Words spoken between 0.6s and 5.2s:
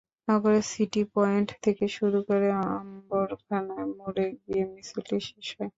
city point থেকে শুরু হয়ে আম্বরখানা মোড়ে গিয়ে মিছিলটি